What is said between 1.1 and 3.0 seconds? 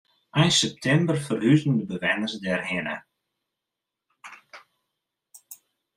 ferhuzen de bewenners dêrhinne.